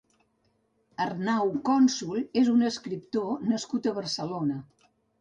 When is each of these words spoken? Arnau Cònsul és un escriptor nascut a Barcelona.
Arnau 1.05 1.53
Cònsul 1.69 2.25
és 2.43 2.51
un 2.57 2.71
escriptor 2.73 3.47
nascut 3.55 3.89
a 3.95 3.99
Barcelona. 4.03 4.63